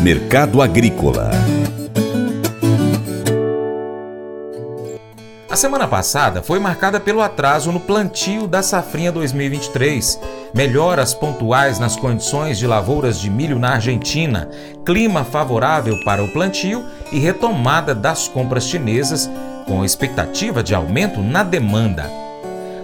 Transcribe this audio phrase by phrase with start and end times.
[0.00, 1.30] Mercado Agrícola
[5.50, 10.20] A semana passada foi marcada pelo atraso no plantio da safrinha 2023,
[10.54, 14.48] melhoras pontuais nas condições de lavouras de milho na Argentina,
[14.84, 19.28] clima favorável para o plantio e retomada das compras chinesas,
[19.66, 22.04] com expectativa de aumento na demanda.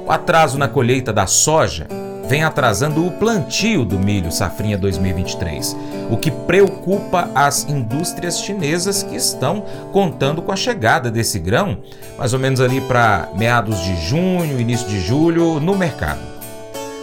[0.07, 1.87] O atraso na colheita da soja
[2.29, 5.77] vem atrasando o plantio do milho safrinha 2023,
[6.11, 11.79] o que preocupa as indústrias chinesas que estão contando com a chegada desse grão,
[12.19, 16.21] mais ou menos ali para meados de junho, início de julho, no mercado.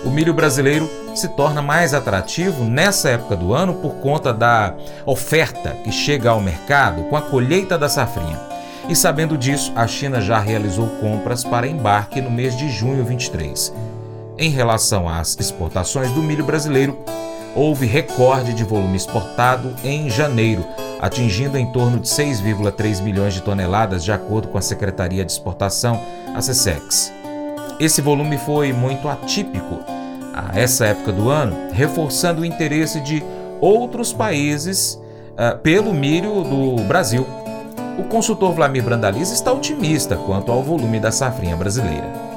[0.04, 4.74] O milho brasileiro se torna mais atrativo nessa época do ano por conta da
[5.06, 8.40] oferta que chega ao mercado com a colheita da safrinha.
[8.90, 13.72] E sabendo disso, a China já realizou compras para embarque no mês de junho 23.
[14.42, 16.98] Em relação às exportações do milho brasileiro,
[17.56, 20.66] houve recorde de volume exportado em janeiro,
[21.00, 26.02] atingindo em torno de 6,3 milhões de toneladas, de acordo com a Secretaria de Exportação,
[26.34, 27.14] a SESEX.
[27.80, 29.78] Esse volume foi muito atípico
[30.34, 33.24] a essa época do ano, reforçando o interesse de
[33.60, 35.00] outros países
[35.34, 37.28] uh, pelo milho do Brasil.
[37.96, 42.31] O consultor Vlamir Brandaliz está otimista quanto ao volume da safrinha brasileira.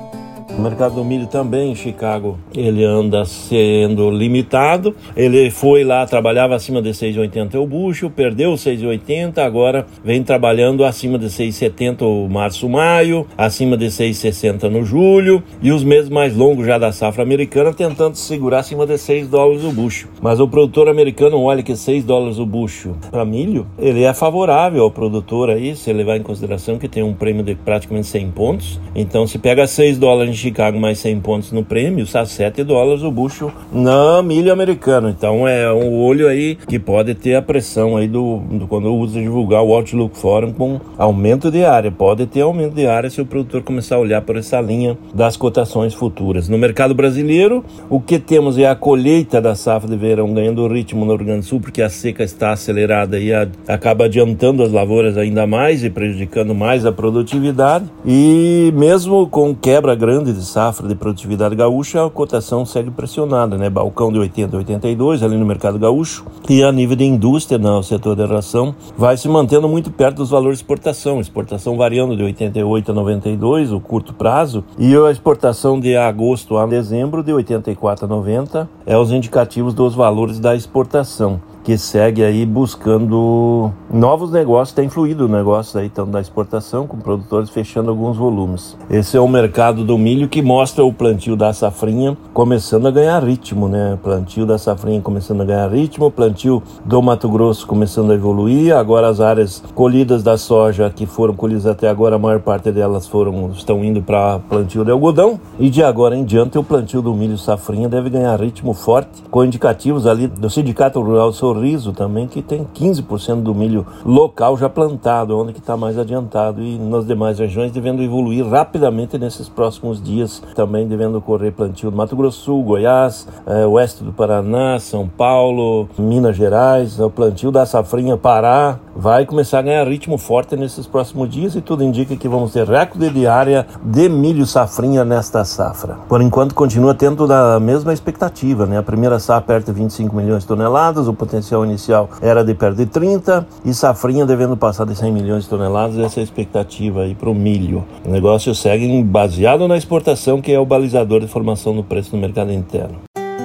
[0.56, 4.94] O mercado do milho também em Chicago, ele anda sendo limitado.
[5.16, 11.18] Ele foi lá, trabalhava acima de 6,80 o bucho, perdeu 6,80, agora vem trabalhando acima
[11.18, 16.64] de 6,70 o março, maio, acima de 6,60 no julho e os meses mais longos
[16.64, 20.08] já da safra americana tentando segurar acima de 6 dólares o bucho.
[20.22, 24.84] Mas o produtor americano olha que 6 dólares o bucho para milho, ele é favorável
[24.84, 28.80] ao produtor aí, se levar em consideração que tem um prêmio de praticamente 100 pontos.
[28.94, 33.10] Então se pega 6 dólares Chicago mais 100 pontos no prêmio, está 7 dólares o
[33.10, 35.08] bucho na milha americana.
[35.10, 39.20] Então é um olho aí que pode ter a pressão aí do, do quando usa
[39.20, 41.90] divulgar o Outlook Forum com aumento de área.
[41.90, 45.36] Pode ter aumento de área se o produtor começar a olhar por essa linha das
[45.36, 46.48] cotações futuras.
[46.48, 51.06] No mercado brasileiro, o que temos é a colheita da safra de verão ganhando ritmo
[51.06, 54.70] no Rio Grande do Sul, porque a seca está acelerada e a, acaba adiantando as
[54.70, 57.86] lavouras ainda mais e prejudicando mais a produtividade.
[58.04, 63.70] E mesmo com quebra grande de safra de produtividade gaúcha, a cotação segue pressionada, né?
[63.70, 67.82] Balcão de 80 a 82 ali no mercado gaúcho e a nível de indústria, no
[67.82, 71.20] setor da ração, vai se mantendo muito perto dos valores de exportação.
[71.20, 76.66] Exportação variando de 88 a 92, o curto prazo, e a exportação de agosto a
[76.66, 82.44] dezembro de 84 a 90 é os indicativos dos valores da exportação que segue aí
[82.44, 88.18] buscando novos negócios, tem fluído o negócio aí tanto da exportação, com produtores fechando alguns
[88.18, 88.76] volumes.
[88.90, 93.24] Esse é o mercado do milho que mostra o plantio da safrinha começando a ganhar
[93.24, 93.98] ritmo, né?
[94.02, 99.08] Plantio da safrinha começando a ganhar ritmo, plantio do Mato Grosso começando a evoluir, agora
[99.08, 103.50] as áreas colhidas da soja que foram colhidas até agora, a maior parte delas foram
[103.52, 107.38] estão indo para plantio de algodão e de agora em diante o plantio do milho
[107.38, 112.42] safrinha deve ganhar ritmo forte, com indicativos ali do Sindicato Rural Sorriso Sorriso também, que
[112.42, 117.38] tem 15% do milho local já plantado, onde que está mais adiantado e nas demais
[117.38, 122.64] regiões devendo evoluir rapidamente nesses próximos dias, também devendo ocorrer plantio do Mato Grosso Sul,
[122.64, 129.24] Goiás, é, oeste do Paraná, São Paulo, Minas Gerais, o plantio da safrinha Pará vai
[129.24, 133.10] começar a ganhar ritmo forte nesses próximos dias e tudo indica que vamos ter recorde
[133.10, 135.98] de área de milho safrinha nesta safra.
[136.08, 138.78] Por enquanto continua tendo a mesma expectativa, né?
[138.78, 142.76] A primeira safra perto de 25 milhões de toneladas, o potencial inicial era de perto
[142.76, 147.02] de 30 e safrinha devendo passar de 100 milhões de toneladas, essa é a expectativa
[147.02, 147.84] aí para o milho.
[148.04, 152.20] O negócio segue baseado na exportação, que é o balizador de formação do preço no
[152.20, 153.13] mercado interno.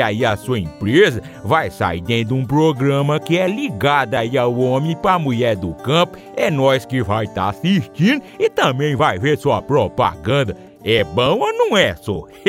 [0.00, 4.56] aí a sua empresa vai sair dentro de um programa que é ligado aí ao
[4.58, 6.18] homem para mulher do campo.
[6.36, 10.56] É nós que vai estar tá assistindo e também vai ver sua propaganda.
[10.84, 12.24] É bom ou não é, só?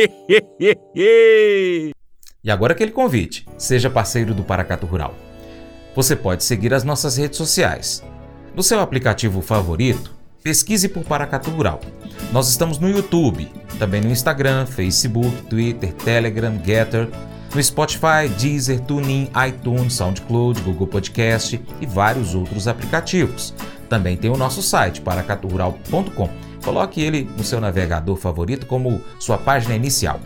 [0.95, 1.91] e
[2.49, 3.45] agora aquele convite.
[3.57, 5.13] Seja parceiro do Paracato Rural.
[5.95, 8.03] Você pode seguir as nossas redes sociais.
[8.55, 10.13] No seu aplicativo favorito,
[10.43, 11.81] pesquise por Paracato Rural.
[12.31, 17.09] Nós estamos no YouTube, também no Instagram, Facebook, Twitter, Telegram, Getter
[17.53, 23.53] no Spotify, Deezer, TuneIn, iTunes, SoundCloud, Google Podcast e vários outros aplicativos.
[23.89, 26.29] Também tem o nosso site, paracaturural.com.
[26.63, 30.19] Coloque ele no seu navegador favorito como sua página inicial.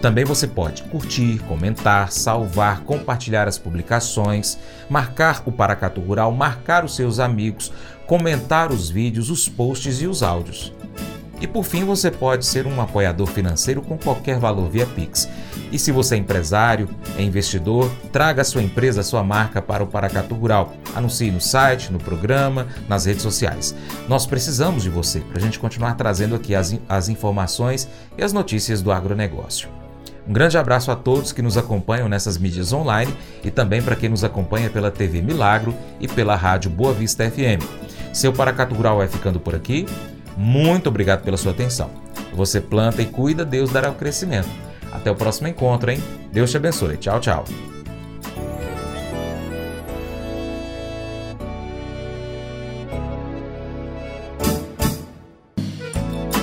[0.00, 4.58] Também você pode curtir, comentar, salvar, compartilhar as publicações,
[4.88, 7.72] marcar o Paracatu Rural, marcar os seus amigos,
[8.06, 10.72] comentar os vídeos, os posts e os áudios.
[11.40, 15.28] E por fim, você pode ser um apoiador financeiro com qualquer valor via Pix.
[15.70, 19.84] E se você é empresário, é investidor, traga a sua empresa, a sua marca para
[19.84, 20.72] o Paracatu Rural.
[20.94, 23.74] Anuncie no site, no programa, nas redes sociais.
[24.08, 28.32] Nós precisamos de você para a gente continuar trazendo aqui as, as informações e as
[28.32, 29.68] notícias do agronegócio.
[30.26, 34.10] Um grande abraço a todos que nos acompanham nessas mídias online e também para quem
[34.10, 37.64] nos acompanha pela TV Milagro e pela rádio Boa Vista FM.
[38.12, 39.86] Seu Paracatu Rural vai ficando por aqui.
[40.36, 41.90] Muito obrigado pela sua atenção.
[42.34, 44.67] Você planta e cuida, Deus dará o crescimento.
[44.92, 46.02] Até o próximo encontro, hein?
[46.32, 46.96] Deus te abençoe.
[46.96, 47.44] Tchau, tchau.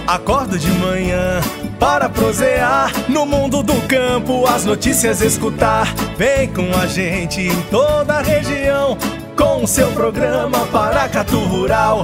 [0.07, 1.41] Acordo de manhã
[1.79, 5.93] para prosear no mundo do campo, as notícias escutar.
[6.15, 8.97] Vem com a gente em toda a região
[9.35, 12.03] com o seu programa Paracatu Rural.